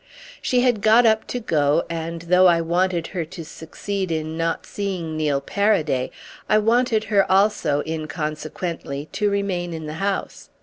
She 0.41 0.61
had 0.61 0.81
got 0.81 1.05
up 1.05 1.27
to 1.27 1.39
go, 1.39 1.83
and 1.87 2.23
though 2.23 2.47
I 2.47 2.59
wanted 2.59 3.05
her 3.13 3.23
to 3.23 3.45
succeed 3.45 4.11
in 4.11 4.35
not 4.35 4.65
seeing 4.65 5.15
Neil 5.15 5.39
Paraday 5.39 6.09
I 6.49 6.57
wanted 6.57 7.03
her 7.03 7.31
also, 7.31 7.83
inconsequently, 7.85 9.09
to 9.11 9.29
remain 9.29 9.75
in 9.75 9.85
the 9.85 9.93
house. 10.01 10.49